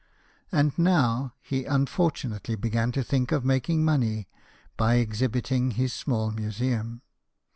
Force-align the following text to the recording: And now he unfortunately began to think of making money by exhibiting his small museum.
And 0.51 0.75
now 0.79 1.35
he 1.43 1.65
unfortunately 1.65 2.55
began 2.55 2.91
to 2.93 3.03
think 3.03 3.31
of 3.31 3.45
making 3.45 3.85
money 3.85 4.27
by 4.75 4.95
exhibiting 4.95 5.69
his 5.69 5.93
small 5.93 6.31
museum. 6.31 7.03